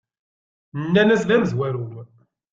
Nnan-as: 0.83 1.23
D 1.29 1.31
amezwaru. 1.35 1.83